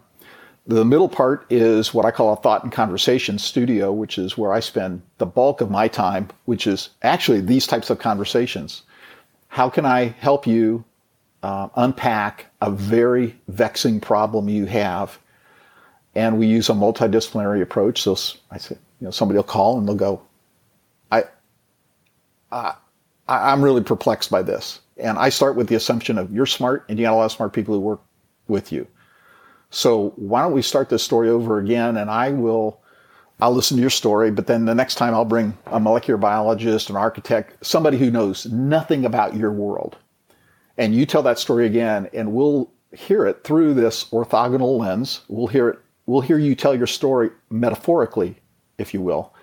[0.70, 4.52] The middle part is what I call a thought and conversation studio, which is where
[4.52, 8.84] I spend the bulk of my time, which is actually these types of conversations.
[9.48, 10.84] How can I help you
[11.42, 15.18] uh, unpack a very vexing problem you have?
[16.14, 18.02] And we use a multidisciplinary approach.
[18.02, 18.12] So
[18.52, 20.22] I say, you know, somebody will call and they'll go,
[21.10, 21.24] I,
[22.52, 22.74] I,
[23.26, 24.78] I'm really perplexed by this.
[24.98, 27.32] And I start with the assumption of you're smart and you got a lot of
[27.32, 28.02] smart people who work
[28.46, 28.86] with you.
[29.70, 31.96] So why don't we start this story over again?
[31.96, 32.80] And I will,
[33.40, 36.90] I'll listen to your story, but then the next time I'll bring a molecular biologist,
[36.90, 39.96] an architect, somebody who knows nothing about your world.
[40.76, 45.20] And you tell that story again, and we'll hear it through this orthogonal lens.
[45.28, 48.36] We'll hear it, we'll hear you tell your story metaphorically,
[48.78, 49.34] if you will.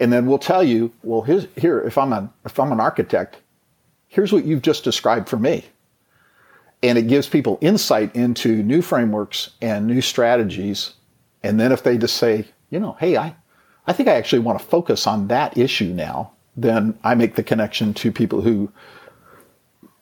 [0.00, 3.38] And then we'll tell you, well, here, if I'm an, if I'm an architect,
[4.06, 5.64] here's what you've just described for me
[6.82, 10.94] and it gives people insight into new frameworks and new strategies.
[11.42, 13.34] And then if they just say, you know, hey, I,
[13.86, 17.42] I think I actually want to focus on that issue now, then I make the
[17.42, 18.70] connection to people who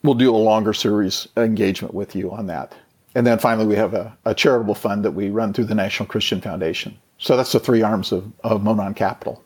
[0.02, 2.74] will do a longer series engagement with you on that.
[3.14, 6.06] And then finally, we have a, a charitable fund that we run through the National
[6.06, 6.98] Christian Foundation.
[7.18, 9.42] So that's the three arms of, of Monon Capital.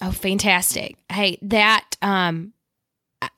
[0.00, 0.96] Oh, fantastic.
[1.10, 2.52] Hey, that um,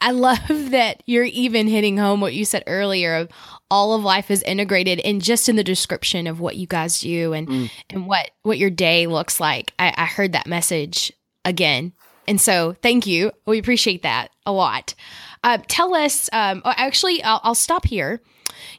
[0.01, 3.29] I love that you're even hitting home what you said earlier of
[3.71, 7.33] all of life is integrated and just in the description of what you guys do
[7.33, 7.71] and mm.
[7.91, 9.73] and what what your day looks like.
[9.79, 11.13] I, I heard that message
[11.45, 11.93] again.
[12.27, 13.33] And so thank you.
[13.47, 14.95] We appreciate that a lot.
[15.43, 18.21] Uh, tell us, um, oh, actually, I'll, I'll stop here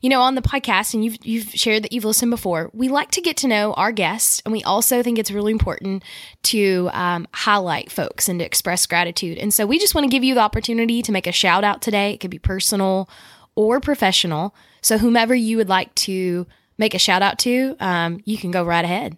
[0.02, 3.12] you know, on the podcast, and you've you've shared that you've listened before, we like
[3.12, 6.04] to get to know our guests, and we also think it's really important
[6.44, 9.38] to um, highlight folks and to express gratitude.
[9.38, 11.82] And so, we just want to give you the opportunity to make a shout out
[11.82, 12.14] today.
[12.14, 13.10] It could be personal
[13.56, 14.56] or professional.
[14.82, 18.64] So, whomever you would like to make a shout out to, um, you can go
[18.64, 19.18] right ahead.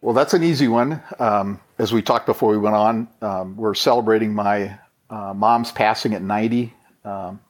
[0.00, 1.02] Well, that's an easy one.
[1.18, 4.78] Um, as we talked before we went on, um, we're celebrating my
[5.10, 6.72] uh, mom's passing at 90.
[7.04, 7.40] Um,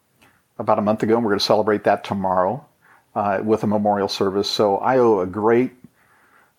[0.58, 2.64] about a month ago, and we're going to celebrate that tomorrow
[3.14, 4.50] uh, with a memorial service.
[4.50, 5.72] So I owe a great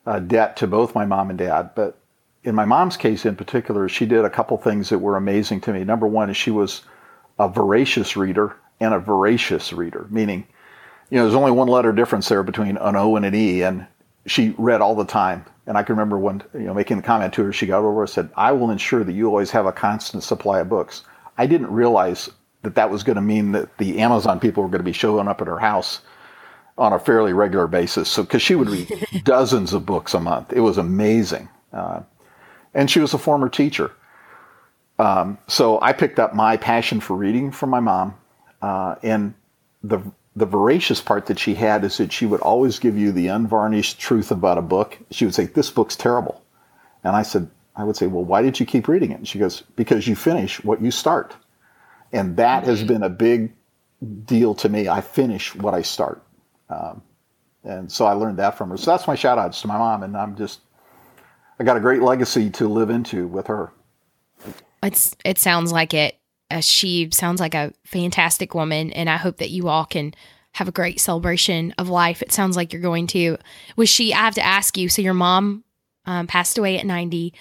[0.06, 1.72] uh, debt to both my mom and dad.
[1.76, 1.98] But
[2.44, 5.74] in my mom's case in particular, she did a couple things that were amazing to
[5.74, 5.84] me.
[5.84, 6.82] Number one is she was
[7.38, 10.48] a voracious reader and a voracious reader, meaning,
[11.10, 13.86] you know, there's only one letter difference there between an O and an E, and
[14.26, 15.46] she read all the time.
[15.68, 18.02] And I can remember when, you know, making the comment to her, she got over
[18.02, 21.04] and said, I will ensure that you always have a constant supply of books.
[21.38, 22.30] I didn't realize
[22.62, 25.28] that that was going to mean that the Amazon people were going to be showing
[25.28, 26.02] up at her house
[26.78, 28.10] on a fairly regular basis.
[28.10, 31.50] So, because she would read dozens of books a month, it was amazing.
[31.72, 32.02] Uh,
[32.74, 33.92] and she was a former teacher.
[34.98, 38.16] Um, so I picked up my passion for reading from my mom,
[38.62, 39.34] uh, and
[39.82, 40.00] the
[40.36, 44.00] the voracious part that she had is that she would always give you the unvarnished
[44.00, 44.98] truth about a book.
[45.10, 46.42] She would say, "This book's terrible,"
[47.04, 49.40] and I said, "I would say, well, why did you keep reading it?" And she
[49.40, 51.36] goes, "Because you finish what you start."
[52.12, 53.54] And that has been a big
[54.26, 54.88] deal to me.
[54.88, 56.24] I finish what I start.
[56.70, 57.02] Um,
[57.64, 58.78] and so I learned that from her.
[58.78, 60.04] So that's my shout outs to my mom.
[60.04, 60.62] And I'm just,
[61.60, 63.72] I got a great legacy to live into with her.
[64.82, 66.16] It's, it sounds like it.
[66.52, 70.14] uh, she sounds like a fantastic woman, and I hope that you all can
[70.54, 72.22] have a great celebration of life.
[72.22, 73.38] It sounds like you're going to.
[73.76, 74.14] Was she?
[74.14, 74.90] I have to ask you.
[74.90, 75.64] So your mom
[76.06, 77.34] um, passed away at ninety.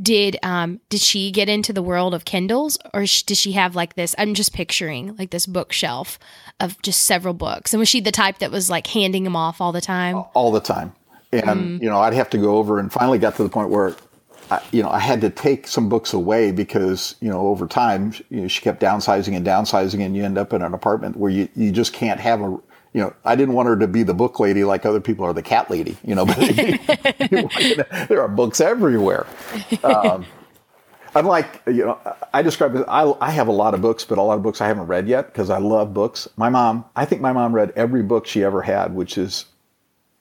[0.00, 3.74] Did um did she get into the world of Kindles, or sh- did she have
[3.74, 4.14] like this?
[4.18, 6.18] I'm just picturing like this bookshelf
[6.60, 7.72] of just several books.
[7.72, 10.24] And was she the type that was like handing them off all the time?
[10.34, 10.92] All the time.
[11.32, 11.82] And mm.
[11.82, 13.96] you know, I'd have to go over and finally got to the point where
[14.50, 18.14] I, you know, I had to take some books away because, you know, over time,
[18.30, 21.30] you know, she kept downsizing and downsizing and you end up in an apartment where
[21.30, 22.58] you, you just can't have a,
[22.92, 25.32] you know, I didn't want her to be the book lady like other people are
[25.32, 26.36] the cat lady, you know, but
[28.08, 29.26] there are books everywhere.
[29.82, 30.26] Um,
[31.14, 31.98] unlike, you know,
[32.32, 34.60] I describe it, I, I have a lot of books, but a lot of books
[34.60, 36.28] I haven't read yet because I love books.
[36.36, 39.44] My mom, I think my mom read every book she ever had, which is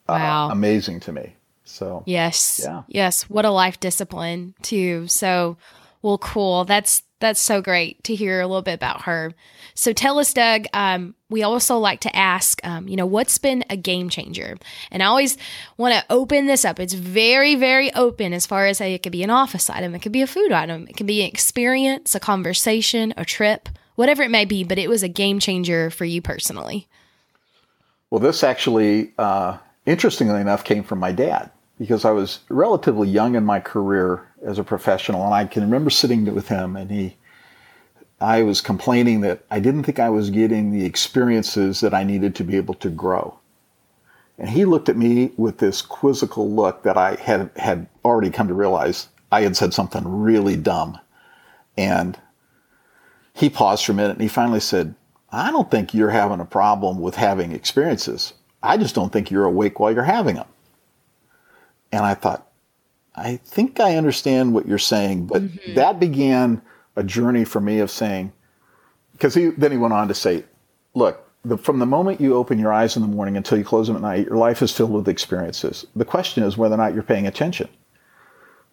[0.09, 0.49] uh, wow.
[0.49, 1.35] amazing to me.
[1.63, 2.83] So yes, yeah.
[2.87, 5.07] yes, what a life discipline too.
[5.07, 5.57] So
[6.01, 6.63] well, cool.
[6.63, 9.33] That's that's so great to hear a little bit about her.
[9.73, 10.65] So tell us, Doug.
[10.73, 14.57] Um, we also like to ask, um, you know, what's been a game changer?
[14.91, 15.37] And I always
[15.77, 16.79] want to open this up.
[16.79, 20.11] It's very, very open as far as it could be an office item, it could
[20.11, 24.31] be a food item, it could be an experience, a conversation, a trip, whatever it
[24.31, 24.63] may be.
[24.63, 26.87] But it was a game changer for you personally.
[28.09, 33.35] Well, this actually, uh, interestingly enough, came from my dad because I was relatively young
[33.35, 37.17] in my career as a professional, and I can remember sitting with him, and he,
[38.19, 42.35] I was complaining that I didn't think I was getting the experiences that I needed
[42.35, 43.37] to be able to grow.
[44.39, 48.47] And he looked at me with this quizzical look that I had had already come
[48.47, 50.99] to realize I had said something really dumb.
[51.75, 52.19] And
[53.33, 54.95] he paused for a minute and he finally said,
[55.31, 58.33] I don't think you're having a problem with having experiences.
[58.63, 60.47] I just don't think you're awake while you're having them.
[61.91, 62.47] And I thought,
[63.15, 65.73] I think I understand what you're saying, but mm-hmm.
[65.75, 66.61] that began
[66.95, 68.31] a journey for me of saying,
[69.13, 70.43] because he then he went on to say,
[70.93, 73.87] look, the, from the moment you open your eyes in the morning until you close
[73.87, 75.85] them at night, your life is filled with experiences.
[75.95, 77.69] The question is whether or not you're paying attention.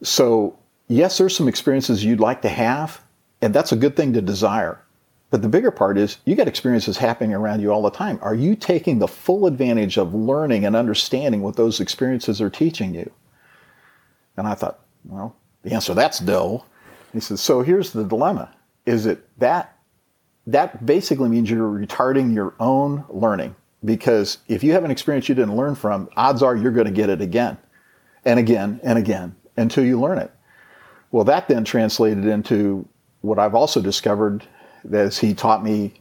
[0.03, 0.59] So,
[0.89, 3.01] yes, there's some experiences you'd like to have,
[3.41, 4.84] and that's a good thing to desire.
[5.35, 8.21] But the bigger part is you got experiences happening around you all the time.
[8.23, 12.95] Are you taking the full advantage of learning and understanding what those experiences are teaching
[12.95, 13.11] you?
[14.37, 16.67] And I thought, well, the answer that's no.
[17.13, 18.55] He says, so here's the dilemma.
[18.87, 19.77] Is it that
[20.47, 25.35] that basically means you're retarding your own learning because if you have an experience you
[25.35, 27.59] didn't learn from, odds are you're going to get it again
[28.25, 30.31] and again and again until you learn it.
[31.11, 32.89] Well, that then translated into
[33.23, 34.47] what I've also discovered
[34.93, 35.95] as he taught me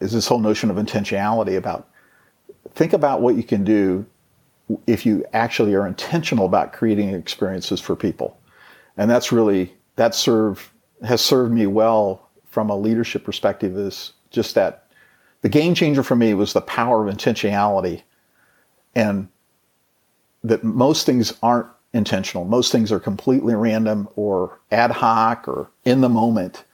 [0.00, 1.88] is this whole notion of intentionality about
[2.74, 4.04] think about what you can do
[4.86, 8.38] if you actually are intentional about creating experiences for people.
[8.96, 10.72] And that's really that serve
[11.02, 14.86] has served me well from a leadership perspective is just that
[15.42, 18.02] the game changer for me was the power of intentionality
[18.94, 19.28] and
[20.42, 22.44] that most things aren't intentional.
[22.44, 26.64] Most things are completely random or ad hoc or in the moment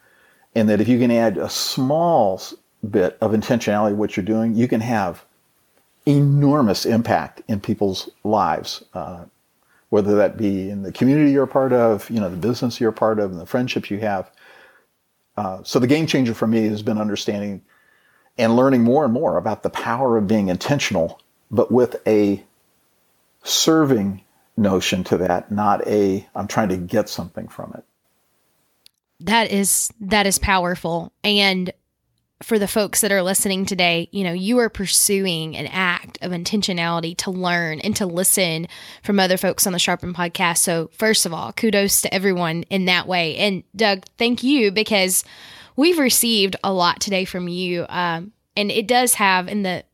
[0.54, 2.40] and that if you can add a small
[2.88, 5.24] bit of intentionality to what you're doing, you can have
[6.06, 9.24] enormous impact in people's lives, uh,
[9.90, 12.90] whether that be in the community you're a part of, you know, the business you're
[12.90, 14.30] a part of, and the friendships you have.
[15.36, 17.62] Uh, so the game changer for me has been understanding
[18.38, 21.20] and learning more and more about the power of being intentional,
[21.50, 22.42] but with a
[23.42, 24.22] serving
[24.56, 27.84] notion to that, not a I'm trying to get something from it
[29.20, 31.72] that is that is powerful and
[32.42, 36.32] for the folks that are listening today, you know, you are pursuing an act of
[36.32, 38.66] intentionality to learn and to listen
[39.02, 40.58] from other folks on the Sharpen podcast.
[40.58, 43.36] So, first of all, kudos to everyone in that way.
[43.36, 45.22] And Doug, thank you because
[45.76, 47.84] we've received a lot today from you.
[47.88, 49.84] Um, and it does have in the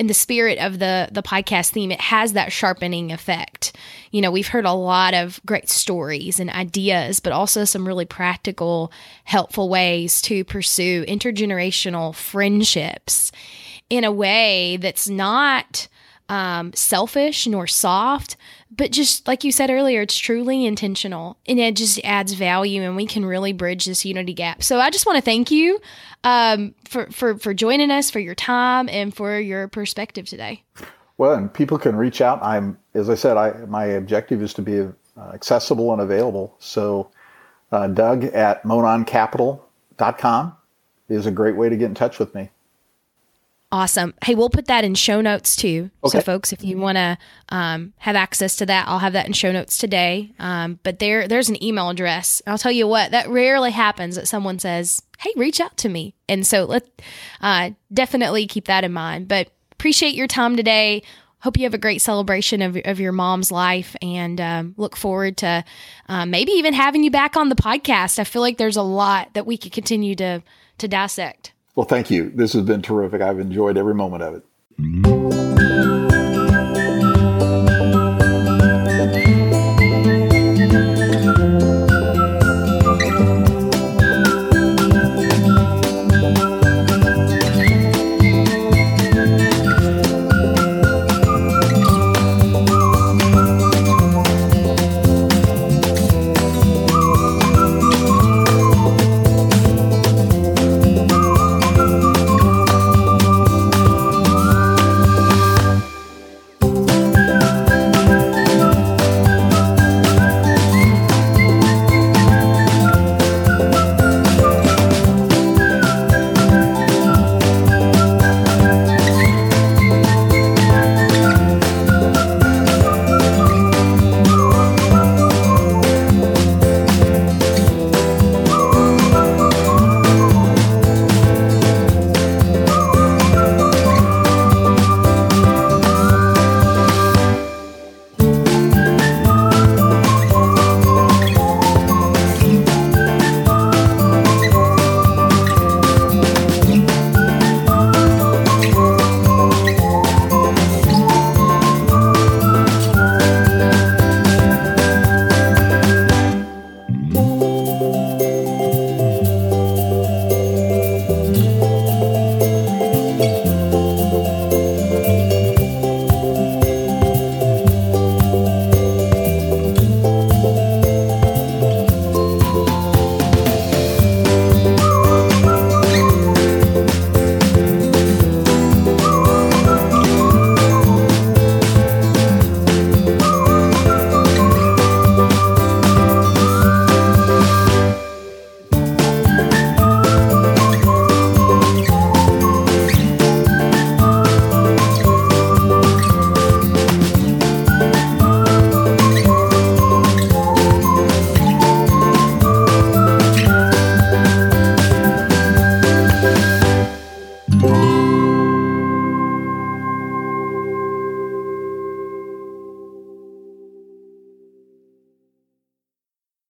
[0.00, 3.76] in the spirit of the the podcast theme it has that sharpening effect.
[4.10, 8.06] You know we've heard a lot of great stories and ideas but also some really
[8.06, 8.90] practical
[9.24, 13.30] helpful ways to pursue intergenerational friendships
[13.90, 15.86] in a way that's not
[16.30, 18.36] um, selfish nor soft,
[18.70, 22.94] but just like you said earlier, it's truly intentional and it just adds value and
[22.94, 24.62] we can really bridge this unity gap.
[24.62, 25.80] So I just want to thank you
[26.22, 30.62] um, for, for, for joining us, for your time, and for your perspective today.
[31.18, 32.40] Well, and people can reach out.
[32.42, 36.54] I'm, as I said, I, my objective is to be uh, accessible and available.
[36.60, 37.10] So
[37.72, 40.56] uh, Doug at mononcapital.com
[41.08, 42.50] is a great way to get in touch with me.
[43.72, 44.14] Awesome.
[44.24, 45.90] Hey, we'll put that in show notes too.
[46.02, 46.18] Okay.
[46.18, 47.16] So, folks, if you want to
[47.50, 50.32] um, have access to that, I'll have that in show notes today.
[50.40, 52.42] Um, but there, there's an email address.
[52.48, 56.16] I'll tell you what, that rarely happens that someone says, "Hey, reach out to me."
[56.28, 56.88] And so, let
[57.40, 59.28] uh, definitely keep that in mind.
[59.28, 61.04] But appreciate your time today.
[61.42, 65.36] Hope you have a great celebration of, of your mom's life, and um, look forward
[65.38, 65.64] to
[66.08, 68.18] uh, maybe even having you back on the podcast.
[68.18, 70.42] I feel like there's a lot that we could continue to
[70.78, 71.52] to dissect.
[71.74, 72.30] Well, thank you.
[72.30, 73.22] This has been terrific.
[73.22, 75.19] I've enjoyed every moment of it.